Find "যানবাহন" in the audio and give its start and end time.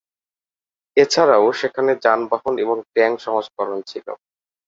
2.03-2.53